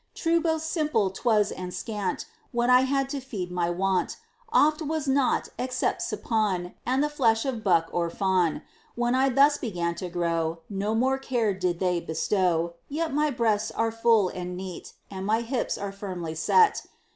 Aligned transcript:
True 0.15 0.41
both 0.41 0.63
simple 0.63 1.11
'twas 1.11 1.51
and 1.51 1.71
scant, 1.71 2.25
What 2.51 2.71
I 2.71 2.81
had 2.89 3.07
to 3.09 3.19
feed 3.19 3.51
my 3.51 3.69
want. 3.69 4.17
Oft 4.51 4.79
'twas 4.79 5.07
naught 5.07 5.49
except 5.59 6.01
Sapawn 6.01 6.73
And 6.87 7.03
the 7.03 7.07
flesh 7.07 7.45
of 7.45 7.63
buck 7.63 7.87
or 7.91 8.09
fawn. 8.09 8.63
When 8.95 9.13
I 9.13 9.29
thus 9.29 9.59
began 9.59 9.93
to 10.01 10.09
grow, 10.09 10.61
No 10.71 10.95
more 10.95 11.19
care 11.19 11.53
did 11.53 11.77
they 11.79 11.99
bestow, 11.99 12.73
Yet 12.89 13.13
my 13.13 13.29
breasts 13.29 13.69
are 13.69 13.91
full 13.91 14.29
and 14.29 14.57
neat, 14.57 14.93
And 15.11 15.23
my 15.23 15.41
hips 15.41 15.77
are 15.77 15.91
firmly 15.91 16.33
set. 16.33 16.81